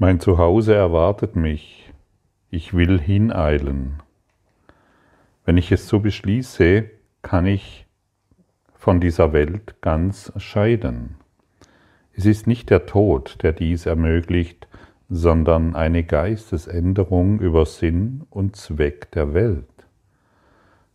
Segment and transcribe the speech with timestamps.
[0.00, 1.92] Mein Zuhause erwartet mich.
[2.50, 4.00] Ich will hineilen.
[5.44, 6.88] Wenn ich es so beschließe,
[7.22, 7.84] kann ich
[8.74, 11.16] von dieser Welt ganz scheiden.
[12.12, 14.68] Es ist nicht der Tod, der dies ermöglicht,
[15.08, 19.66] sondern eine Geistesänderung über Sinn und Zweck der Welt.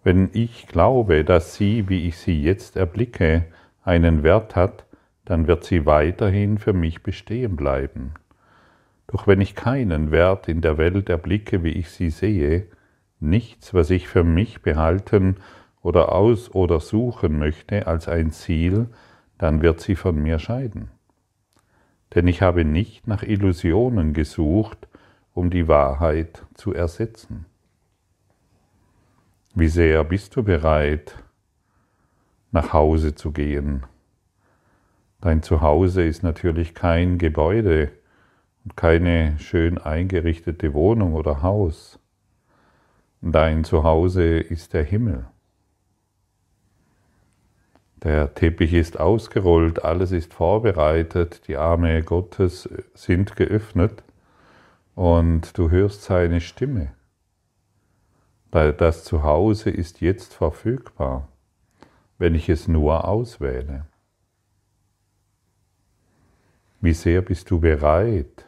[0.05, 3.47] Wenn ich glaube, dass sie, wie ich sie jetzt erblicke,
[3.83, 4.85] einen Wert hat,
[5.25, 8.13] dann wird sie weiterhin für mich bestehen bleiben.
[9.07, 12.67] Doch wenn ich keinen Wert in der Welt erblicke, wie ich sie sehe,
[13.19, 15.37] nichts, was ich für mich behalten
[15.81, 18.87] oder aus oder suchen möchte als ein Ziel,
[19.37, 20.89] dann wird sie von mir scheiden.
[22.15, 24.87] Denn ich habe nicht nach Illusionen gesucht,
[25.33, 27.45] um die Wahrheit zu ersetzen.
[29.55, 31.15] Wie sehr bist du bereit,
[32.51, 33.83] nach Hause zu gehen?
[35.21, 37.91] Dein Zuhause ist natürlich kein Gebäude,
[38.63, 41.99] und keine schön eingerichtete Wohnung oder Haus.
[43.21, 45.25] Dein Zuhause ist der Himmel.
[48.03, 54.03] Der Teppich ist ausgerollt, alles ist vorbereitet, die Arme Gottes sind geöffnet
[54.93, 56.93] und du hörst seine Stimme.
[58.51, 61.29] Das Zuhause ist jetzt verfügbar,
[62.17, 63.87] wenn ich es nur auswähle.
[66.81, 68.45] Wie sehr bist du bereit,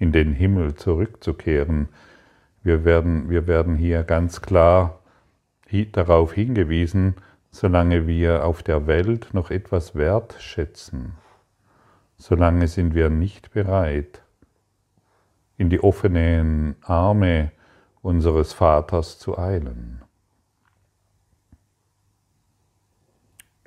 [0.00, 1.88] in den Himmel zurückzukehren.
[2.64, 4.98] Wir werden, wir werden hier ganz klar
[5.92, 7.14] darauf hingewiesen,
[7.52, 11.12] solange wir auf der Welt noch etwas wertschätzen,
[12.16, 14.22] solange sind wir nicht bereit,
[15.56, 17.52] in die offenen Arme
[18.02, 20.02] unseres Vaters zu eilen.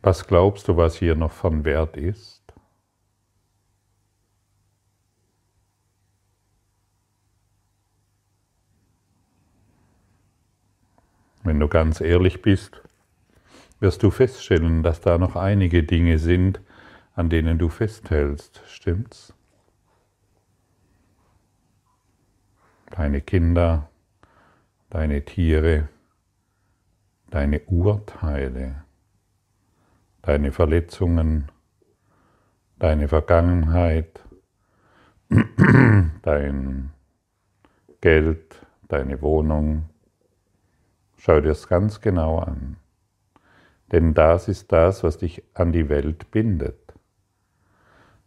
[0.02, 2.42] Was glaubst du, was hier noch von Wert ist?
[11.43, 12.81] Wenn du ganz ehrlich bist,
[13.81, 16.61] wirst du feststellen, dass da noch einige Dinge sind,
[17.15, 18.61] an denen du festhältst.
[18.67, 19.33] Stimmt's?
[22.92, 23.89] Deine Kinder,
[24.89, 25.89] deine Tiere,
[27.30, 28.86] deine Urteile,
[30.21, 31.52] deine Verletzungen,
[32.80, 34.23] deine Vergangenheit,
[36.21, 36.92] dein
[37.99, 39.89] Geld, deine Wohnung,
[41.26, 42.76] Schau dir es ganz genau an.
[43.94, 46.94] Denn das ist das, was dich an die Welt bindet.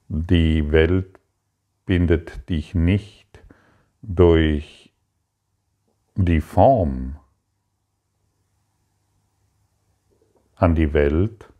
[0.08, 1.20] Die Welt
[1.84, 3.44] bindet dich nicht
[4.00, 4.94] durch
[6.14, 7.16] die Form
[10.54, 11.52] an die Welt,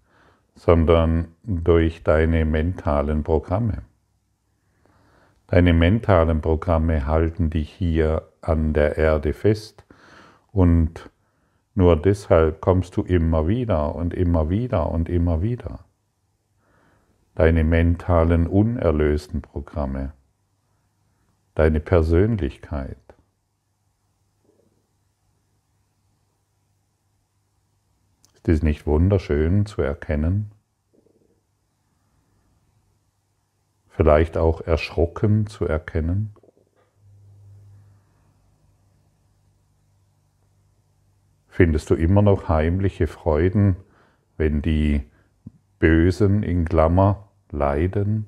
[0.55, 3.83] sondern durch deine mentalen Programme.
[5.49, 9.85] Deine mentalen Programme halten dich hier an der Erde fest
[10.51, 11.11] und
[11.77, 15.85] nur deshalb kommst du immer wieder und immer wieder und immer wieder.
[17.35, 20.15] Deine mentalen unerlösten Programme,
[21.55, 22.97] deine Persönlichkeit.
[28.33, 30.53] Ist es nicht wunderschön zu erkennen?
[33.89, 36.36] Vielleicht auch erschrocken zu erkennen?
[41.57, 43.77] Findest du immer noch heimliche Freuden,
[44.37, 45.01] wenn die
[45.79, 48.27] Bösen in Klammer leiden?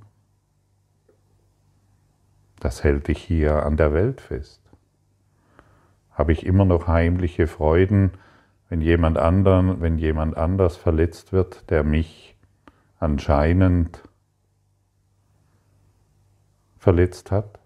[2.59, 4.63] Das hält dich hier an der Welt fest.
[6.11, 8.13] Habe ich immer noch heimliche Freuden,
[8.71, 12.35] wenn jemand anderen, wenn jemand anders verletzt wird, der mich
[12.99, 14.05] anscheinend
[16.79, 17.58] verletzt hat?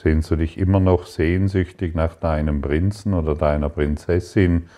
[0.00, 4.68] Sehnst du dich immer noch sehnsüchtig nach deinem Prinzen oder deiner Prinzessin,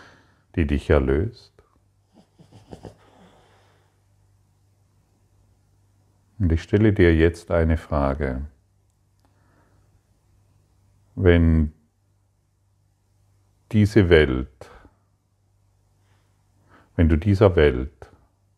[0.56, 1.52] die dich erlöst?
[6.38, 8.46] Und ich stelle dir jetzt eine Frage.
[11.14, 11.74] Wenn
[13.72, 14.70] diese Welt,
[16.96, 18.10] wenn du dieser Welt,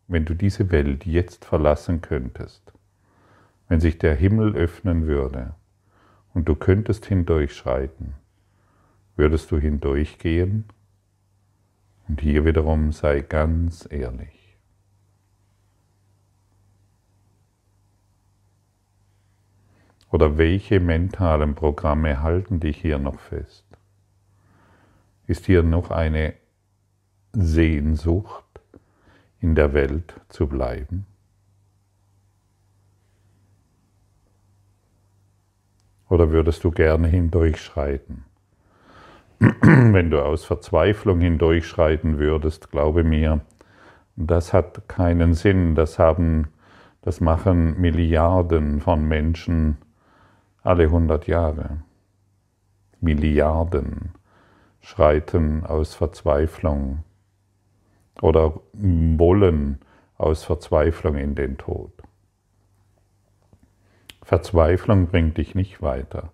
[0.06, 2.73] wenn du diese Welt jetzt verlassen könntest,
[3.67, 5.56] wenn sich der Himmel öffnen würde,
[6.34, 8.14] und du könntest hindurchschreiten,
[9.17, 10.64] würdest du hindurchgehen?
[12.08, 14.58] Und hier wiederum sei ganz ehrlich.
[20.11, 23.64] Oder welche mentalen Programme halten dich hier noch fest?
[25.26, 26.34] Ist hier noch eine
[27.32, 28.44] Sehnsucht
[29.40, 31.06] in der Welt zu bleiben?
[36.12, 38.25] Oder würdest du gerne hindurchschreiten?
[39.41, 43.41] Wenn du aus Verzweiflung hindurchschreiten würdest, glaube mir,
[44.17, 45.75] das hat keinen Sinn.
[45.75, 46.49] Das haben,
[47.00, 49.79] das machen Milliarden von Menschen
[50.62, 51.79] alle 100 Jahre.
[53.00, 54.11] Milliarden
[54.82, 57.05] schreiten aus Verzweiflung
[58.20, 59.79] oder wollen
[60.19, 62.02] aus Verzweiflung in den Tod.
[64.23, 66.33] Verzweiflung bringt dich nicht weiter.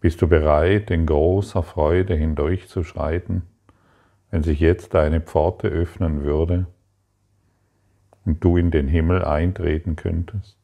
[0.00, 3.42] Bist du bereit, in großer Freude hindurchzuschreiten,
[4.30, 6.66] wenn sich jetzt deine Pforte öffnen würde
[8.24, 10.58] und du in den Himmel eintreten könntest?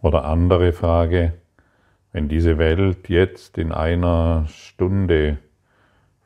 [0.00, 1.34] Oder andere Frage,
[2.12, 5.38] wenn diese Welt jetzt in einer Stunde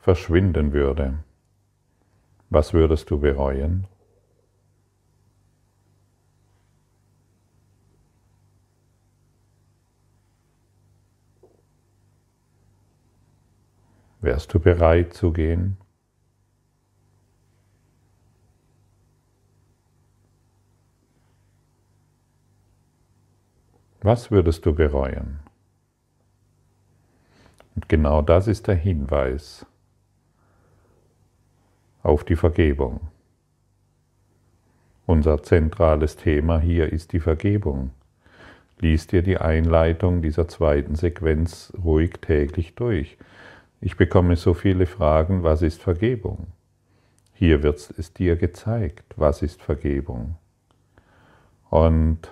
[0.00, 1.14] verschwinden würde,
[2.52, 3.86] was würdest du bereuen?
[14.20, 15.78] Wärst du bereit zu gehen?
[24.02, 25.40] Was würdest du bereuen?
[27.74, 29.64] Und genau das ist der Hinweis
[32.02, 33.00] auf die Vergebung.
[35.06, 37.90] Unser zentrales Thema hier ist die Vergebung.
[38.78, 43.16] Lies dir die Einleitung dieser zweiten Sequenz ruhig täglich durch.
[43.80, 46.48] Ich bekomme so viele Fragen, was ist Vergebung?
[47.34, 50.36] Hier wird es dir gezeigt, was ist Vergebung.
[51.70, 52.30] Und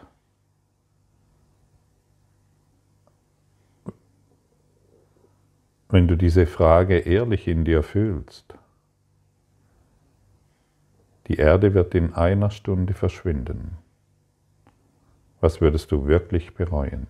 [5.89, 8.55] wenn du diese Frage ehrlich in dir fühlst,
[11.31, 13.79] die Erde wird in einer Stunde verschwinden.
[15.41, 17.07] Was würdest du wirklich bereuen?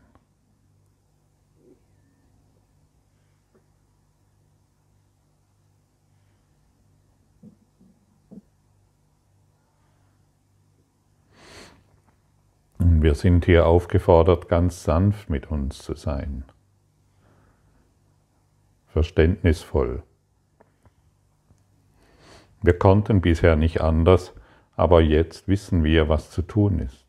[12.78, 16.44] wir sind hier aufgefordert, ganz sanft mit uns zu sein
[18.92, 20.02] verständnisvoll.
[22.62, 24.34] Wir konnten bisher nicht anders,
[24.76, 27.06] aber jetzt wissen wir, was zu tun ist.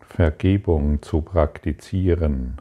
[0.00, 2.60] Vergebung zu praktizieren,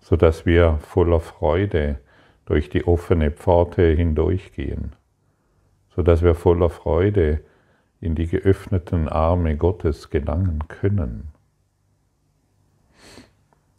[0.00, 2.00] sodass wir voller Freude
[2.46, 4.96] durch die offene Pforte hindurchgehen,
[5.94, 7.40] sodass wir voller Freude
[8.00, 11.28] in die geöffneten Arme Gottes gelangen können.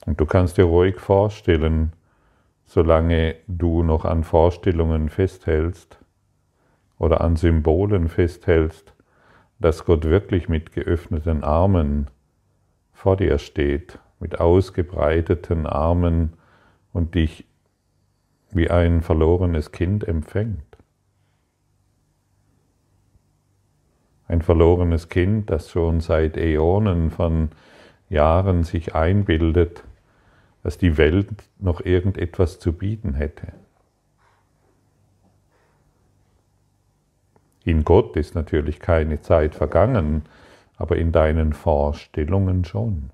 [0.06, 1.94] Und du kannst dir ruhig vorstellen,
[2.66, 6.00] solange du noch an Vorstellungen festhältst
[6.98, 8.94] oder an Symbolen festhältst,
[9.60, 12.10] dass Gott wirklich mit geöffneten Armen
[12.92, 16.34] vor dir steht, mit ausgebreiteten Armen
[16.92, 17.46] und dich
[18.52, 20.64] wie ein verlorenes Kind empfängt.
[24.28, 27.50] Ein verlorenes Kind, das schon seit Äonen von
[28.10, 29.84] Jahren sich einbildet,
[30.66, 31.30] dass die Welt
[31.60, 33.54] noch irgendetwas zu bieten hätte.
[37.64, 40.24] In Gott ist natürlich keine Zeit vergangen,
[40.78, 43.12] aber in deinen Vorstellungen schon.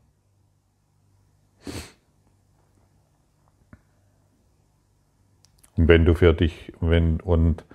[5.75, 7.65] Und wenn du für dich, wenn, und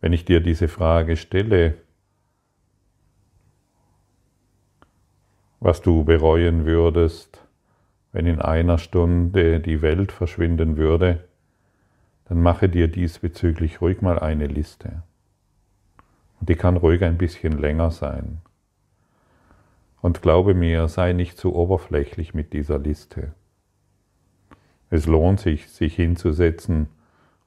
[0.00, 1.76] wenn ich dir diese Frage stelle,
[5.60, 7.46] was du bereuen würdest,
[8.12, 11.24] wenn in einer Stunde die Welt verschwinden würde,
[12.24, 15.02] dann mache dir diesbezüglich ruhig mal eine Liste.
[16.40, 18.40] Und die kann ruhig ein bisschen länger sein.
[20.00, 23.34] Und glaube mir, sei nicht zu oberflächlich mit dieser Liste.
[24.88, 26.88] Es lohnt sich, sich hinzusetzen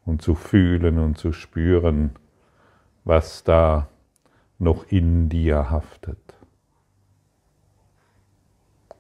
[0.05, 2.12] und zu fühlen und zu spüren,
[3.03, 3.89] was da
[4.60, 6.20] noch in dir haftet.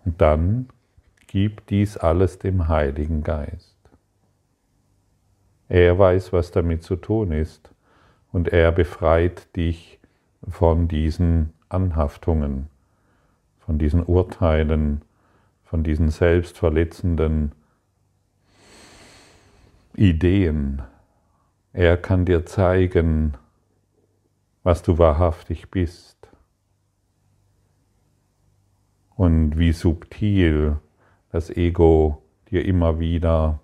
[0.03, 0.67] Und dann
[1.33, 3.75] Gib dies alles dem Heiligen Geist.
[5.67, 7.73] Er weiß, was damit zu tun ist,
[8.31, 9.99] und er befreit dich
[10.47, 12.69] von diesen Anhaftungen,
[13.57, 15.01] von diesen Urteilen,
[15.63, 17.53] von diesen selbstverletzenden
[19.95, 20.83] Ideen.
[21.71, 23.33] Er kann dir zeigen,
[24.61, 26.27] was du wahrhaftig bist
[29.15, 30.77] und wie subtil
[31.33, 32.21] das Ego
[32.51, 33.59] dir immer wieder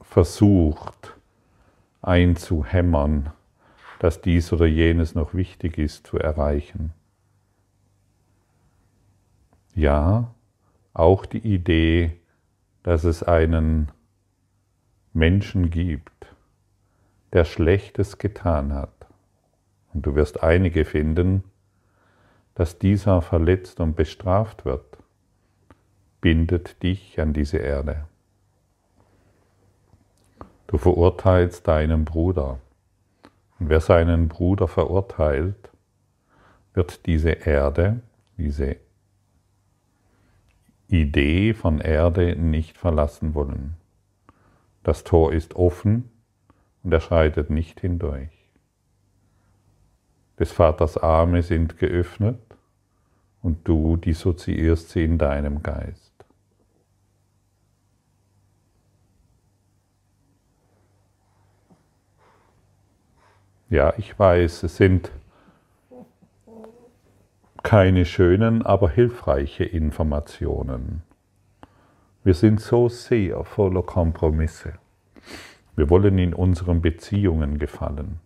[0.00, 1.16] versucht
[2.02, 3.30] einzuhämmern,
[4.00, 6.92] dass dies oder jenes noch wichtig ist zu erreichen.
[9.76, 10.34] Ja,
[10.92, 12.18] auch die Idee,
[12.82, 13.92] dass es einen
[15.12, 16.34] Menschen gibt,
[17.32, 19.06] der Schlechtes getan hat.
[19.92, 21.44] Und du wirst einige finden,
[22.54, 24.98] dass dieser verletzt und bestraft wird,
[26.20, 28.06] bindet dich an diese Erde.
[30.66, 32.58] Du verurteilst deinen Bruder.
[33.58, 35.70] Und wer seinen Bruder verurteilt,
[36.72, 38.00] wird diese Erde,
[38.36, 38.76] diese
[40.88, 43.76] Idee von Erde nicht verlassen wollen.
[44.82, 46.10] Das Tor ist offen
[46.82, 48.33] und er schreitet nicht hindurch.
[50.38, 52.40] Des Vaters Arme sind geöffnet
[53.42, 56.12] und du dissoziierst sie in deinem Geist.
[63.70, 65.10] Ja, ich weiß, es sind
[67.62, 71.02] keine schönen, aber hilfreiche Informationen.
[72.22, 74.74] Wir sind so sehr voller Kompromisse.
[75.76, 78.20] Wir wollen in unseren Beziehungen gefallen.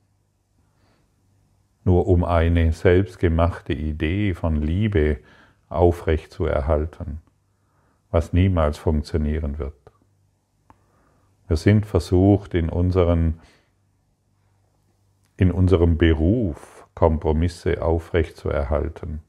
[1.88, 5.20] Nur um eine selbstgemachte Idee von Liebe
[5.70, 7.22] aufrecht zu erhalten,
[8.10, 9.72] was niemals funktionieren wird.
[11.46, 13.40] Wir sind versucht, in, unseren,
[15.38, 19.22] in unserem Beruf Kompromisse aufrecht zu erhalten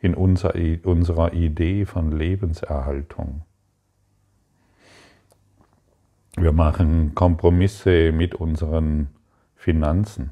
[0.00, 0.52] in unser,
[0.82, 3.40] unserer Idee von Lebenserhaltung.
[6.36, 9.08] Wir machen Kompromisse mit unseren
[9.54, 10.30] Finanzen,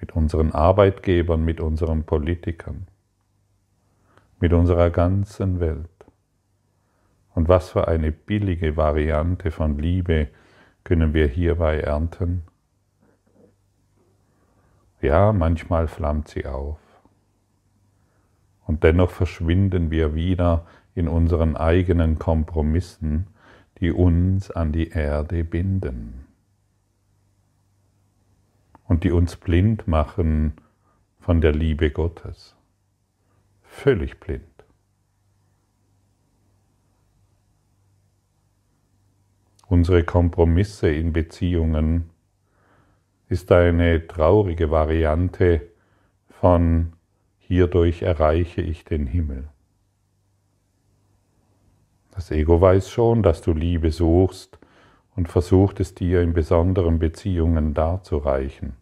[0.00, 2.86] mit unseren Arbeitgebern, mit unseren Politikern,
[4.40, 5.88] mit unserer ganzen Welt.
[7.34, 10.28] Und was für eine billige Variante von Liebe
[10.84, 12.42] können wir hierbei ernten?
[15.00, 16.78] Ja, manchmal flammt sie auf.
[18.66, 23.26] Und dennoch verschwinden wir wieder in unseren eigenen Kompromissen,
[23.78, 26.29] die uns an die Erde binden
[28.90, 30.54] und die uns blind machen
[31.20, 32.56] von der Liebe Gottes.
[33.62, 34.42] Völlig blind.
[39.68, 42.10] Unsere Kompromisse in Beziehungen
[43.28, 45.68] ist eine traurige Variante
[46.28, 46.94] von
[47.38, 49.48] hierdurch erreiche ich den Himmel.
[52.10, 54.58] Das Ego weiß schon, dass du Liebe suchst
[55.14, 58.79] und versucht es dir in besonderen Beziehungen darzureichen.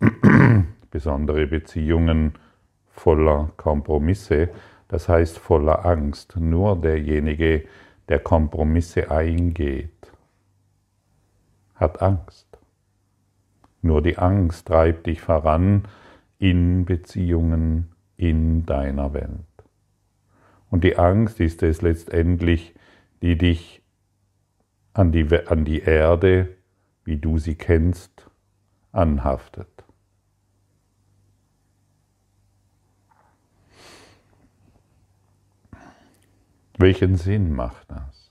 [0.90, 2.34] Besondere Beziehungen
[2.88, 4.50] voller Kompromisse,
[4.88, 6.36] das heißt voller Angst.
[6.36, 7.64] Nur derjenige,
[8.08, 10.12] der Kompromisse eingeht,
[11.74, 12.46] hat Angst.
[13.82, 15.86] Nur die Angst treibt dich voran,
[16.38, 19.30] in Beziehungen in deiner Welt.
[20.70, 22.74] Und die Angst ist es letztendlich,
[23.22, 23.82] die dich
[24.92, 26.56] an die, an die Erde,
[27.04, 28.30] wie du sie kennst,
[28.92, 29.68] anhaftet.
[36.80, 38.30] Welchen Sinn macht das?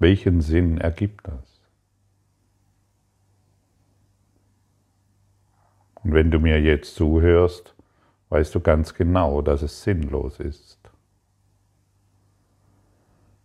[0.00, 1.60] Welchen Sinn ergibt das?
[6.02, 7.76] Und wenn du mir jetzt zuhörst,
[8.30, 10.80] weißt du ganz genau, dass es sinnlos ist.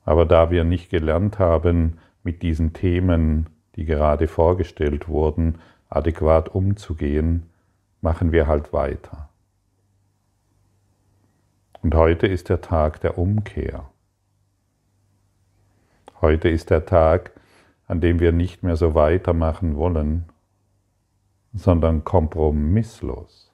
[0.03, 7.51] Aber da wir nicht gelernt haben, mit diesen Themen, die gerade vorgestellt wurden, adäquat umzugehen,
[8.01, 9.29] machen wir halt weiter.
[11.85, 13.91] Und heute ist der Tag der Umkehr.
[16.19, 17.29] Heute ist der Tag,
[17.85, 20.25] an dem wir nicht mehr so weitermachen wollen,
[21.53, 23.53] sondern kompromisslos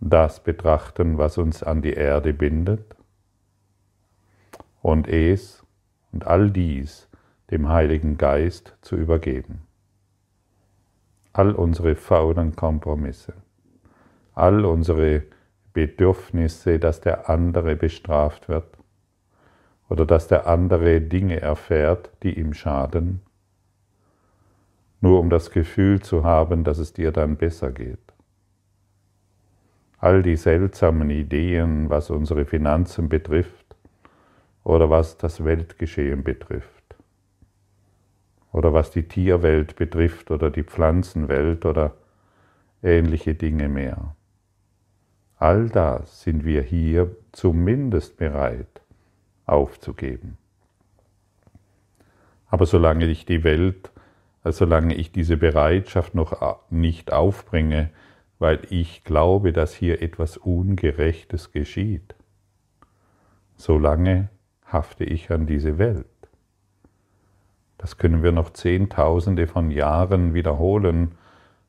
[0.00, 2.96] das betrachten, was uns an die Erde bindet
[4.82, 5.64] und es
[6.10, 7.08] und all dies
[7.52, 9.62] dem Heiligen Geist zu übergeben.
[11.32, 13.34] All unsere faulen Kompromisse,
[14.34, 15.22] all unsere
[15.74, 18.78] Bedürfnisse, dass der andere bestraft wird
[19.90, 23.20] oder dass der andere Dinge erfährt, die ihm schaden,
[25.00, 27.98] nur um das Gefühl zu haben, dass es dir dann besser geht.
[29.98, 33.76] All die seltsamen Ideen, was unsere Finanzen betrifft
[34.62, 36.96] oder was das Weltgeschehen betrifft
[38.52, 41.94] oder was die Tierwelt betrifft oder die Pflanzenwelt oder
[42.82, 44.14] ähnliche Dinge mehr.
[45.44, 48.80] All das sind wir hier zumindest bereit
[49.44, 50.38] aufzugeben.
[52.46, 53.90] Aber solange ich die Welt,
[54.42, 57.90] also solange ich diese Bereitschaft noch nicht aufbringe,
[58.38, 62.14] weil ich glaube, dass hier etwas Ungerechtes geschieht,
[63.54, 64.30] solange
[64.64, 66.06] hafte ich an diese Welt.
[67.76, 71.16] Das können wir noch Zehntausende von Jahren wiederholen,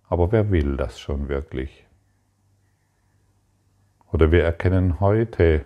[0.08, 1.85] aber wer will das schon wirklich?
[4.16, 5.66] Oder wir erkennen heute,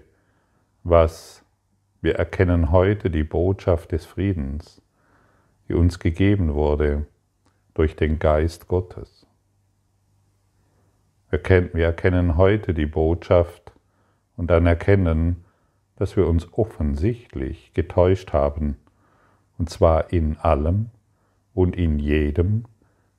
[0.83, 1.45] was
[2.01, 4.81] wir erkennen heute die Botschaft des Friedens,
[5.67, 7.05] die uns gegeben wurde
[7.75, 9.27] durch den Geist Gottes.
[11.29, 13.71] Wir erkennen heute die Botschaft
[14.35, 15.45] und dann erkennen,
[15.97, 18.77] dass wir uns offensichtlich getäuscht haben
[19.59, 20.89] und zwar in allem
[21.53, 22.65] und in jedem,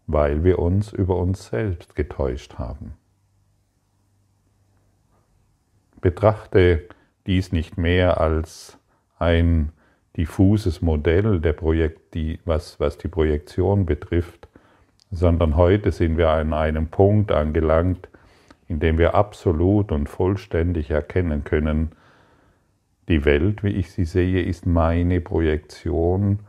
[0.08, 2.96] weil wir uns über uns selbst getäuscht haben.
[6.00, 6.88] Betrachte
[7.26, 8.78] dies nicht mehr als
[9.19, 9.73] ein
[10.16, 14.49] diffuses Modell der Projekt, die, was, was die Projektion betrifft,
[15.11, 18.09] sondern heute sind wir an einem Punkt angelangt,
[18.69, 21.92] in dem wir absolut und vollständig erkennen können,
[23.09, 26.40] die Welt, wie ich sie sehe, ist meine Projektion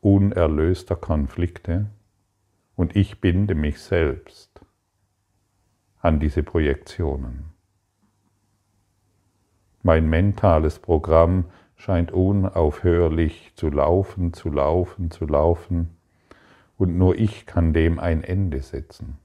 [0.00, 1.86] unerlöster Konflikte
[2.76, 4.60] und ich binde mich selbst
[6.00, 7.55] an diese Projektionen.
[9.86, 11.44] Mein mentales Programm
[11.76, 15.96] scheint unaufhörlich zu laufen, zu laufen, zu laufen,
[16.76, 19.16] und nur ich kann dem ein Ende setzen.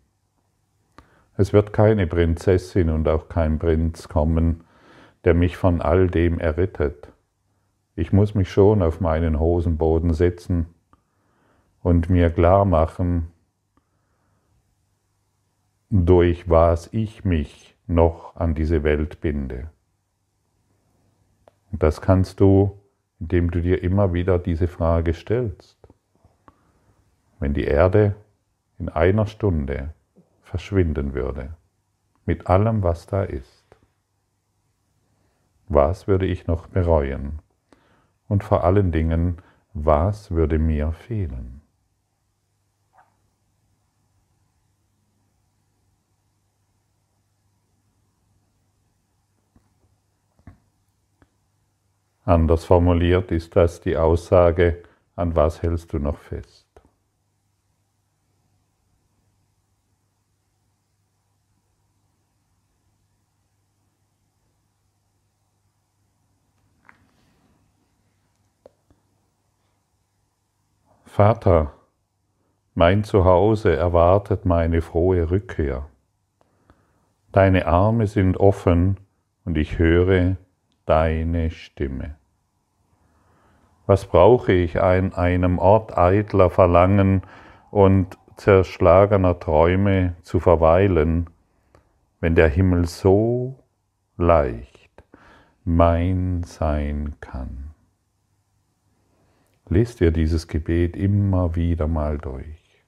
[1.36, 4.64] Es wird keine Prinzessin und auch kein Prinz kommen,
[5.24, 7.12] der mich von all dem errettet.
[7.96, 10.68] Ich muss mich schon auf meinen Hosenboden setzen
[11.82, 13.32] und mir klar machen,
[15.90, 19.72] durch was ich mich noch an diese Welt binde.
[21.72, 22.80] Und das kannst du,
[23.20, 25.78] indem du dir immer wieder diese Frage stellst.
[27.40, 28.16] Wenn die Erde
[28.78, 29.94] in einer Stunde
[30.42, 31.56] verschwinden würde,
[32.26, 33.66] mit allem, was da ist,
[35.68, 37.40] was würde ich noch bereuen?
[38.28, 39.38] Und vor allen Dingen,
[39.74, 41.61] was würde mir fehlen?
[52.24, 54.84] Anders formuliert ist das die Aussage,
[55.16, 56.68] an was hältst du noch fest?
[71.06, 71.74] Vater,
[72.74, 75.90] mein Zuhause erwartet meine frohe Rückkehr.
[77.34, 78.98] Deine Arme sind offen
[79.44, 80.38] und ich höre
[80.86, 82.16] deine Stimme.
[83.86, 87.24] Was brauche ich an einem Ort eitler Verlangen
[87.72, 91.30] und zerschlagener Träume zu verweilen,
[92.20, 93.60] wenn der Himmel so
[94.18, 95.04] leicht
[95.64, 97.72] mein sein kann?
[99.68, 102.84] Lest dir dieses Gebet immer wieder mal durch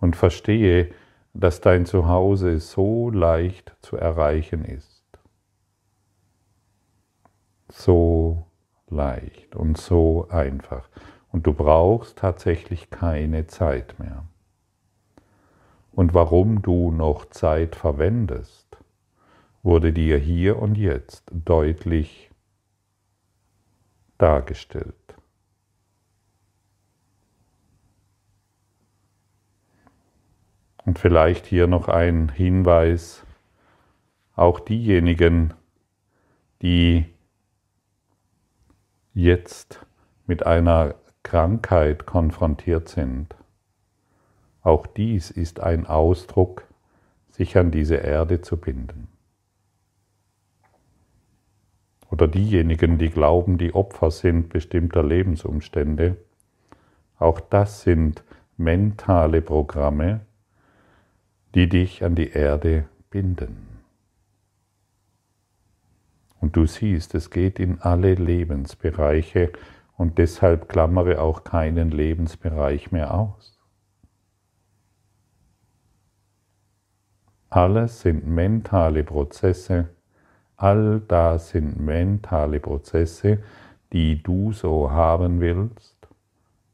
[0.00, 0.90] und verstehe,
[1.34, 4.95] dass dein Zuhause so leicht zu erreichen ist.
[7.68, 8.46] So
[8.88, 10.88] leicht und so einfach.
[11.32, 14.24] Und du brauchst tatsächlich keine Zeit mehr.
[15.92, 18.76] Und warum du noch Zeit verwendest,
[19.62, 22.30] wurde dir hier und jetzt deutlich
[24.18, 24.94] dargestellt.
[30.84, 33.24] Und vielleicht hier noch ein Hinweis,
[34.36, 35.52] auch diejenigen,
[36.62, 37.06] die
[39.16, 39.80] jetzt
[40.26, 43.34] mit einer Krankheit konfrontiert sind.
[44.60, 46.64] Auch dies ist ein Ausdruck,
[47.30, 49.08] sich an diese Erde zu binden.
[52.10, 56.18] Oder diejenigen, die glauben, die Opfer sind bestimmter Lebensumstände.
[57.18, 58.22] Auch das sind
[58.58, 60.20] mentale Programme,
[61.54, 63.75] die dich an die Erde binden.
[66.46, 69.50] Und du siehst, es geht in alle Lebensbereiche
[69.96, 73.58] und deshalb klammere auch keinen Lebensbereich mehr aus.
[77.50, 79.88] Alles sind mentale Prozesse,
[80.56, 83.42] all das sind mentale Prozesse,
[83.92, 85.96] die du so haben willst,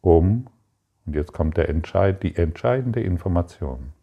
[0.02, 0.48] um,
[1.06, 3.94] und jetzt kommt der Entscheid, die entscheidende Information,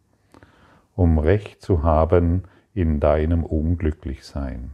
[0.96, 2.42] um Recht zu haben
[2.74, 4.72] in deinem Unglücklichsein.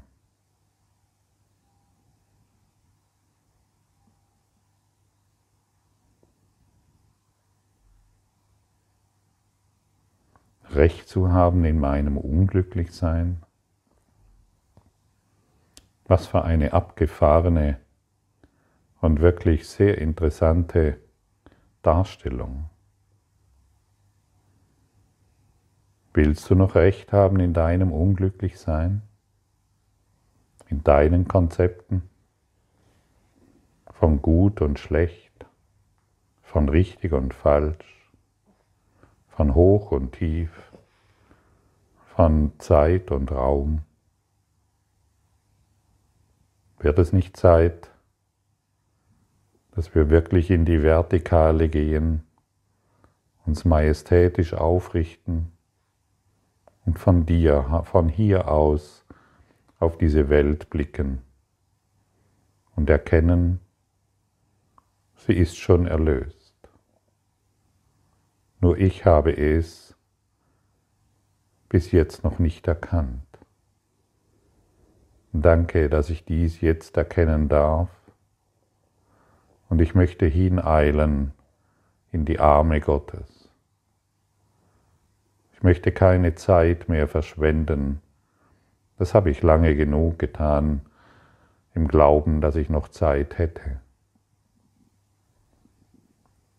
[10.76, 13.42] Recht zu haben in meinem Unglücklichsein?
[16.04, 17.78] Was für eine abgefahrene
[19.00, 20.98] und wirklich sehr interessante
[21.82, 22.68] Darstellung.
[26.12, 29.02] Willst du noch Recht haben in deinem Unglücklichsein?
[30.68, 32.02] In deinen Konzepten?
[33.92, 35.46] Von gut und schlecht?
[36.42, 37.95] Von richtig und falsch?
[39.36, 40.48] Von hoch und tief?
[42.14, 43.82] Von Zeit und Raum?
[46.78, 47.90] Wird es nicht Zeit,
[49.72, 52.22] dass wir wirklich in die Vertikale gehen,
[53.44, 55.52] uns majestätisch aufrichten
[56.86, 59.04] und von dir, von hier aus
[59.78, 61.20] auf diese Welt blicken
[62.74, 63.60] und erkennen,
[65.14, 66.35] sie ist schon erlöst.
[68.66, 69.94] Nur ich habe es
[71.68, 73.22] bis jetzt noch nicht erkannt.
[75.32, 77.88] Danke, dass ich dies jetzt erkennen darf
[79.68, 81.30] und ich möchte hineilen
[82.10, 83.48] in die Arme Gottes.
[85.52, 88.02] Ich möchte keine Zeit mehr verschwenden.
[88.98, 90.80] Das habe ich lange genug getan,
[91.72, 93.80] im Glauben, dass ich noch Zeit hätte.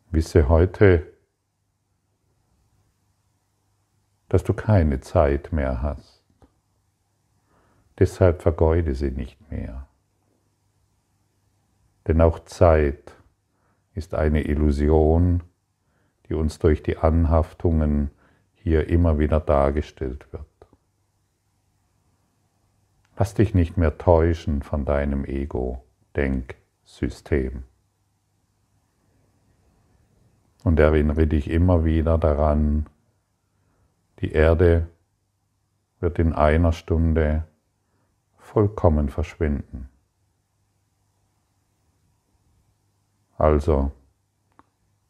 [0.10, 1.17] Wisse heute,
[4.30, 6.24] dass du keine Zeit mehr hast.
[8.00, 9.88] Deshalb vergeude sie nicht mehr.
[12.08, 13.16] Denn auch Zeit
[13.94, 15.44] ist eine Illusion,
[16.30, 18.12] die uns durch die Anhaftungen
[18.54, 20.46] hier immer wieder dargestellt wird.
[23.18, 27.64] Lass dich nicht mehr täuschen von deinem Ego-Denksystem.
[30.64, 32.86] Und erinnere dich immer wieder daran,
[34.20, 34.88] die Erde
[36.00, 37.46] wird in einer Stunde
[38.38, 39.90] vollkommen verschwinden.
[43.38, 43.92] Also,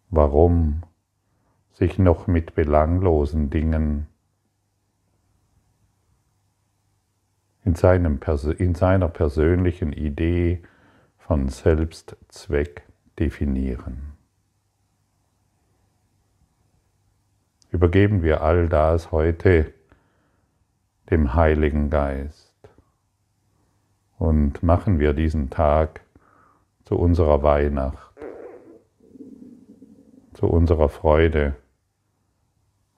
[0.10, 0.84] warum
[1.72, 4.08] sich noch mit belanglosen Dingen
[7.64, 8.20] in, seinem,
[8.58, 10.64] in seiner persönlichen Idee
[11.18, 12.84] von Selbstzweck
[13.20, 14.17] definieren?
[17.72, 19.74] Übergeben wir all das heute
[21.10, 22.54] dem Heiligen Geist
[24.18, 26.02] und machen wir diesen Tag
[26.86, 28.08] zu unserer Weihnacht
[30.38, 31.56] zu unserer Freude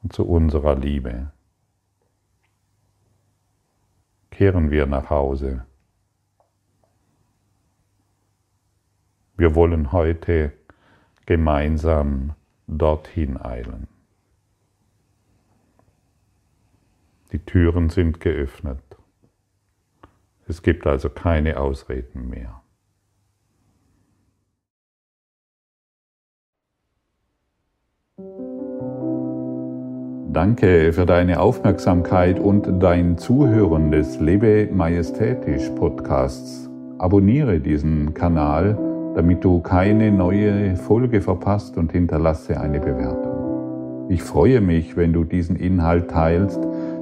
[0.03, 1.31] und zu unserer Liebe.
[4.29, 5.65] Kehren wir nach Hause.
[9.37, 10.51] Wir wollen heute
[11.25, 12.33] gemeinsam
[12.67, 13.87] dorthin eilen.
[17.31, 18.79] Die Türen sind geöffnet.
[20.47, 22.63] Es gibt also keine Ausreden mehr.
[30.31, 36.67] Danke für deine Aufmerksamkeit und dein Zuhören des Lebe Majestätisch Podcasts.
[36.97, 38.77] Abonniere diesen Kanal,
[39.15, 44.07] damit du keine neue Folge verpasst und hinterlasse eine Bewertung.
[44.09, 46.59] Ich freue mich, wenn du diesen Inhalt teilst,